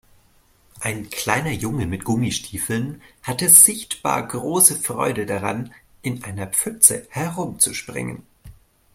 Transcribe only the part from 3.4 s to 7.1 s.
sichtbar große Freude daran, in einer Pfütze